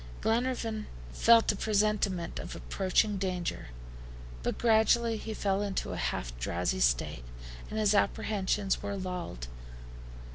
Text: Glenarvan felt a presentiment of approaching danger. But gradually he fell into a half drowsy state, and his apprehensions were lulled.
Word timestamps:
Glenarvan 0.21 0.87
felt 1.11 1.51
a 1.51 1.55
presentiment 1.55 2.39
of 2.39 2.55
approaching 2.55 3.17
danger. 3.19 3.67
But 4.41 4.57
gradually 4.57 5.17
he 5.17 5.35
fell 5.35 5.61
into 5.61 5.91
a 5.91 5.97
half 5.97 6.35
drowsy 6.39 6.79
state, 6.79 7.23
and 7.69 7.77
his 7.77 7.93
apprehensions 7.93 8.81
were 8.81 8.97
lulled. 8.97 9.45